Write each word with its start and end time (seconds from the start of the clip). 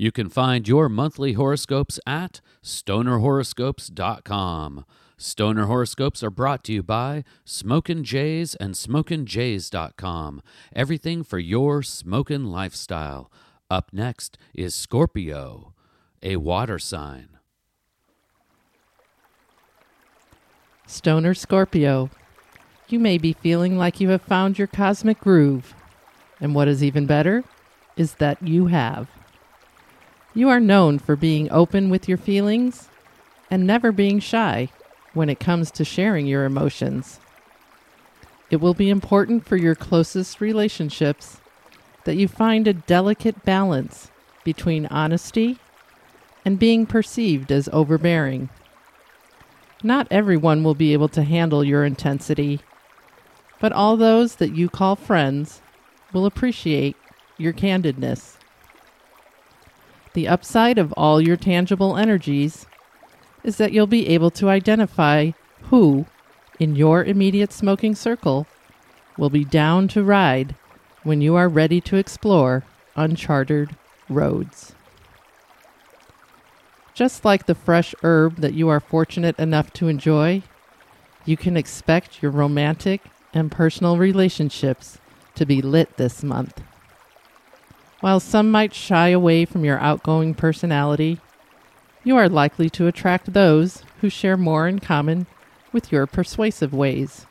You 0.00 0.12
can 0.12 0.28
find 0.28 0.68
your 0.68 0.88
monthly 0.88 1.32
horoscopes 1.32 1.98
at 2.06 2.40
stonerhoroscopes.com. 2.62 4.84
Stoner 5.16 5.64
horoscopes 5.64 6.22
are 6.22 6.30
brought 6.30 6.62
to 6.62 6.72
you 6.72 6.84
by 6.84 7.24
Smokin' 7.44 8.04
Jays 8.04 8.54
and 8.54 8.74
SmokinJays.com. 8.74 10.40
Everything 10.72 11.24
for 11.24 11.40
your 11.40 11.82
smokin' 11.82 12.52
lifestyle. 12.52 13.28
Up 13.68 13.90
next 13.92 14.38
is 14.54 14.76
Scorpio, 14.76 15.74
a 16.22 16.36
water 16.36 16.78
sign. 16.78 17.30
Stoner 20.86 21.34
Scorpio, 21.34 22.08
you 22.88 23.00
may 23.00 23.18
be 23.18 23.32
feeling 23.32 23.76
like 23.76 24.00
you 24.00 24.10
have 24.10 24.22
found 24.22 24.58
your 24.58 24.68
cosmic 24.68 25.18
groove. 25.18 25.74
And 26.40 26.54
what 26.54 26.68
is 26.68 26.84
even 26.84 27.06
better 27.06 27.42
is 27.96 28.14
that 28.14 28.40
you 28.40 28.68
have. 28.68 29.08
You 30.38 30.50
are 30.50 30.60
known 30.60 31.00
for 31.00 31.16
being 31.16 31.50
open 31.50 31.90
with 31.90 32.08
your 32.08 32.16
feelings 32.16 32.88
and 33.50 33.66
never 33.66 33.90
being 33.90 34.20
shy 34.20 34.68
when 35.12 35.28
it 35.28 35.40
comes 35.40 35.72
to 35.72 35.84
sharing 35.84 36.28
your 36.28 36.44
emotions. 36.44 37.18
It 38.48 38.60
will 38.60 38.72
be 38.72 38.88
important 38.88 39.44
for 39.44 39.56
your 39.56 39.74
closest 39.74 40.40
relationships 40.40 41.38
that 42.04 42.14
you 42.14 42.28
find 42.28 42.68
a 42.68 42.72
delicate 42.72 43.44
balance 43.44 44.12
between 44.44 44.86
honesty 44.86 45.58
and 46.44 46.56
being 46.56 46.86
perceived 46.86 47.50
as 47.50 47.68
overbearing. 47.72 48.48
Not 49.82 50.06
everyone 50.08 50.62
will 50.62 50.76
be 50.76 50.92
able 50.92 51.08
to 51.08 51.24
handle 51.24 51.64
your 51.64 51.84
intensity, 51.84 52.60
but 53.58 53.72
all 53.72 53.96
those 53.96 54.36
that 54.36 54.54
you 54.54 54.68
call 54.68 54.94
friends 54.94 55.62
will 56.12 56.26
appreciate 56.26 56.96
your 57.38 57.52
candidness. 57.52 58.37
The 60.14 60.28
upside 60.28 60.78
of 60.78 60.92
all 60.92 61.20
your 61.20 61.36
tangible 61.36 61.96
energies 61.96 62.66
is 63.44 63.56
that 63.56 63.72
you'll 63.72 63.86
be 63.86 64.08
able 64.08 64.30
to 64.32 64.48
identify 64.48 65.32
who, 65.64 66.06
in 66.58 66.76
your 66.76 67.04
immediate 67.04 67.52
smoking 67.52 67.94
circle, 67.94 68.46
will 69.16 69.30
be 69.30 69.44
down 69.44 69.88
to 69.88 70.02
ride 70.02 70.54
when 71.02 71.20
you 71.20 71.34
are 71.36 71.48
ready 71.48 71.80
to 71.82 71.96
explore 71.96 72.64
uncharted 72.96 73.76
roads. 74.08 74.74
Just 76.94 77.24
like 77.24 77.46
the 77.46 77.54
fresh 77.54 77.94
herb 78.02 78.36
that 78.36 78.54
you 78.54 78.68
are 78.68 78.80
fortunate 78.80 79.38
enough 79.38 79.72
to 79.74 79.88
enjoy, 79.88 80.42
you 81.24 81.36
can 81.36 81.56
expect 81.56 82.22
your 82.22 82.32
romantic 82.32 83.02
and 83.32 83.52
personal 83.52 83.96
relationships 83.96 84.98
to 85.34 85.46
be 85.46 85.62
lit 85.62 85.96
this 85.96 86.24
month. 86.24 86.60
While 88.00 88.20
some 88.20 88.50
might 88.50 88.74
shy 88.74 89.08
away 89.08 89.44
from 89.44 89.64
your 89.64 89.78
outgoing 89.80 90.34
personality, 90.34 91.18
you 92.04 92.16
are 92.16 92.28
likely 92.28 92.70
to 92.70 92.86
attract 92.86 93.32
those 93.32 93.82
who 94.00 94.08
share 94.08 94.36
more 94.36 94.68
in 94.68 94.78
common 94.78 95.26
with 95.72 95.90
your 95.90 96.06
persuasive 96.06 96.72
ways. 96.72 97.26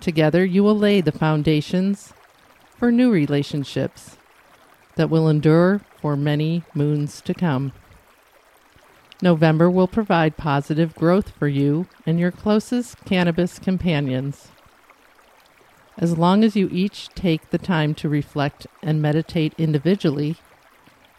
Together, 0.00 0.44
you 0.44 0.62
will 0.62 0.76
lay 0.76 1.00
the 1.00 1.12
foundations 1.12 2.12
for 2.76 2.92
new 2.92 3.10
relationships 3.10 4.18
that 4.96 5.08
will 5.08 5.28
endure 5.28 5.80
for 6.00 6.14
many 6.14 6.62
moons 6.74 7.22
to 7.22 7.32
come. 7.32 7.72
November 9.22 9.70
will 9.70 9.88
provide 9.88 10.36
positive 10.36 10.94
growth 10.94 11.30
for 11.30 11.48
you 11.48 11.86
and 12.04 12.20
your 12.20 12.30
closest 12.30 13.02
cannabis 13.06 13.58
companions. 13.58 14.48
As 15.96 16.18
long 16.18 16.42
as 16.42 16.56
you 16.56 16.68
each 16.72 17.08
take 17.10 17.50
the 17.50 17.58
time 17.58 17.94
to 17.96 18.08
reflect 18.08 18.66
and 18.82 19.00
meditate 19.00 19.54
individually, 19.58 20.36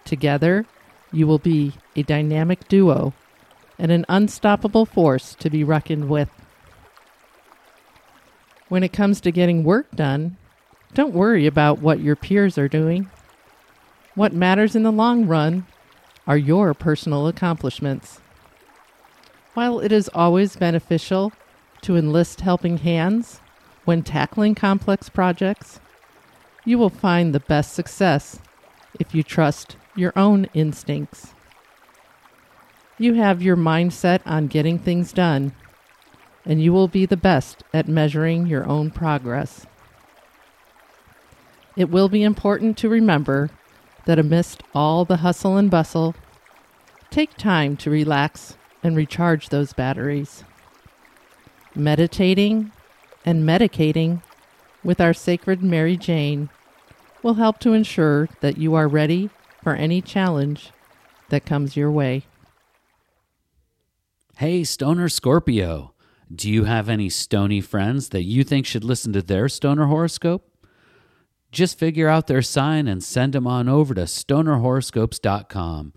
together 0.04 0.66
you 1.12 1.26
will 1.26 1.40
be 1.40 1.74
a 1.96 2.04
dynamic 2.04 2.68
duo 2.68 3.14
and 3.80 3.92
an 3.92 4.06
unstoppable 4.10 4.86
force 4.86 5.34
to 5.36 5.50
be 5.50 5.64
reckoned 5.64 6.10
with. 6.10 6.30
When 8.68 8.84
it 8.84 8.94
comes 8.94 9.22
to 9.22 9.32
getting 9.32 9.64
work 9.64 9.92
done, 9.96 10.38
don't 10.94 11.14
worry 11.14 11.46
about 11.46 11.80
what 11.80 12.00
your 12.00 12.16
peers 12.16 12.58
are 12.58 12.68
doing. 12.68 13.10
What 14.14 14.34
matters 14.34 14.76
in 14.76 14.84
the 14.84 14.92
long 14.92 15.26
run 15.28 15.66
are 16.28 16.38
your 16.38 16.74
personal 16.74 17.28
accomplishments. 17.28 18.20
While 19.54 19.80
it 19.80 19.92
is 19.92 20.10
always 20.14 20.56
beneficial 20.56 21.32
to 21.82 21.96
enlist 21.96 22.42
helping 22.42 22.80
hands, 22.80 23.40
when 23.86 24.04
tackling 24.04 24.56
complex 24.56 25.10
projects, 25.10 25.80
you 26.66 26.78
will 26.78 26.90
find 26.90 27.34
the 27.34 27.40
best 27.40 27.74
success 27.74 28.40
if 29.00 29.16
you 29.16 29.24
trust 29.24 29.78
your 29.96 30.12
own 30.16 30.48
instincts. 30.54 31.34
You 32.98 33.14
have 33.16 33.42
your 33.42 33.56
mindset 33.56 34.22
on 34.26 34.48
getting 34.48 34.80
things 34.80 35.14
done, 35.14 35.54
and 36.46 36.62
you 36.62 36.74
will 36.74 36.88
be 36.88 37.06
the 37.06 37.18
best 37.18 37.64
at 37.74 37.88
measuring 37.88 38.48
your 38.48 38.66
own 38.66 38.90
progress. 38.92 39.66
It 41.76 41.90
will 41.90 42.10
be 42.10 42.24
important 42.24 42.78
to 42.78 42.90
remember 42.90 43.50
that 44.06 44.20
amidst 44.20 44.64
all 44.74 45.04
the 45.04 45.18
hustle 45.18 45.58
and 45.58 45.70
bustle, 45.70 46.16
take 47.10 47.36
time 47.36 47.76
to 47.78 47.90
relax 47.90 48.56
and 48.82 48.96
recharge 48.96 49.50
those 49.50 49.74
batteries. 49.74 50.44
Meditating 51.76 52.72
and 53.26 53.44
medicating 53.44 54.22
with 54.84 55.02
our 55.02 55.14
sacred 55.14 55.62
Mary 55.62 55.98
Jane 55.98 56.50
will 57.24 57.34
help 57.34 57.60
to 57.60 57.74
ensure 57.74 58.30
that 58.40 58.58
you 58.58 58.76
are 58.76 58.88
ready 58.88 59.32
for 59.64 59.74
any 59.74 60.00
challenge 60.00 60.72
that 61.30 61.46
comes 61.46 61.76
your 61.76 61.92
way. 61.92 62.24
Hey, 64.38 64.64
Stoner 64.64 65.10
Scorpio, 65.10 65.94
do 66.34 66.50
you 66.52 66.66
have 66.66 66.88
any 66.88 67.10
stony 67.10 67.62
friends 67.62 68.10
that 68.10 68.24
you 68.24 68.44
think 68.44 68.66
should 68.66 68.84
listen 68.84 69.12
to 69.14 69.22
their 69.22 69.50
stoner 69.50 69.88
horoscope? 69.88 70.52
Just 71.52 71.80
figure 71.80 72.10
out 72.10 72.28
their 72.28 72.42
sign 72.42 72.88
and 72.88 73.04
send 73.04 73.34
them 73.34 73.48
on 73.48 73.68
over 73.70 73.94
to 73.94 74.02
stonerhoroscopes.com. 74.02 75.94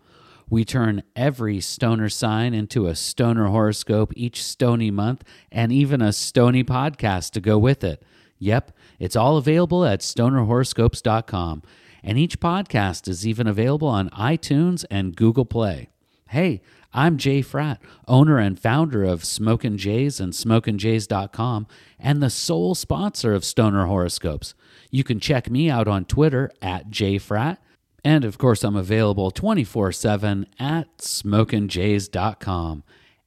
We 0.51 0.65
turn 0.65 1.03
every 1.15 1.61
stoner 1.61 2.09
sign 2.09 2.55
into 2.55 2.87
a 2.87 2.97
stoner 2.97 3.49
horoscope 3.49 4.13
each 4.17 4.43
stony 4.43 4.91
month 4.91 5.23
and 5.53 5.71
even 5.71 6.01
a 6.01 6.13
stony 6.13 6.65
podcast 6.65 7.33
to 7.33 7.41
go 7.41 7.59
with 7.59 7.85
it. 7.85 8.03
Yep, 8.39 8.73
it's 8.99 9.17
all 9.17 9.37
available 9.37 9.85
at 9.85 10.01
stonerhoroscopes.com. 10.01 11.63
And 12.03 12.17
each 12.17 12.41
podcast 12.41 13.09
is 13.09 13.27
even 13.27 13.47
available 13.47 13.89
on 13.89 14.09
iTunes 14.11 14.87
and 14.91 15.17
Google 15.17 15.45
Play. 15.45 15.91
Hey, 16.29 16.63
I'm 16.95 17.19
Jay 17.19 17.43
Fratt, 17.43 17.79
owner 18.07 18.39
and 18.39 18.59
founder 18.59 19.05
of 19.05 19.25
Smokin' 19.25 19.77
Jays 19.77 20.21
and 20.21 20.33
SmokinJays.com, 20.33 21.67
and 21.99 22.23
the 22.23 22.31
sole 22.31 22.75
sponsor 22.75 23.35
of 23.35 23.45
Stoner 23.45 23.87
Horoscopes. 23.87 24.55
You 24.91 25.05
can 25.05 25.21
check 25.21 25.51
me 25.51 25.69
out 25.69 25.87
on 25.87 26.07
Twitter 26.07 26.51
at 26.63 26.89
JFratt 26.89 27.59
and 28.05 28.25
of 28.25 28.39
course, 28.39 28.65
I'm 28.65 28.77
available 28.77 29.31
24 29.31 29.93
7 29.93 30.47
at 30.59 30.99
smokinjays.com. 30.99 32.85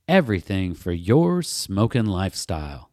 Everything 0.08 0.74
for 0.74 0.92
your 0.92 1.42
smoking 1.42 2.06
lifestyle. 2.06 2.91